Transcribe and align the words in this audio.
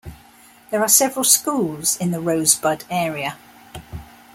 There 0.71 0.81
are 0.81 0.87
several 0.89 1.23
schools 1.23 1.95
in 1.97 2.09
the 2.09 2.19
Rosebud 2.19 2.85
area. 2.89 3.37